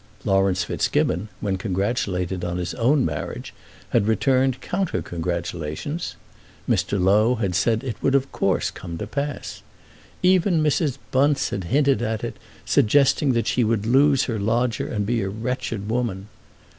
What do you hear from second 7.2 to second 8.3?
had said that it would